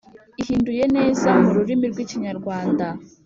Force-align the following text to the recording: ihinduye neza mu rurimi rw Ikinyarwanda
ihinduye 0.41 0.83
neza 0.97 1.29
mu 1.43 1.51
rurimi 1.57 1.85
rw 1.91 1.97
Ikinyarwanda 2.03 2.87